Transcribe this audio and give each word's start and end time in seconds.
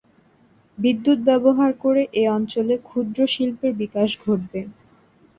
বিদ্যুৎ 0.77 1.19
ব্যবহার 1.27 1.71
করে 1.83 2.01
এ 2.13 2.23
অঞ্চলে 2.29 2.75
ক্ষুদ্র 2.87 3.19
শিল্পের 3.27 3.73
বিকাশ 3.81 4.09
ঘটবে। 4.23 4.59